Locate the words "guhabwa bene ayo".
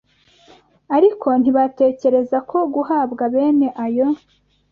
2.73-4.07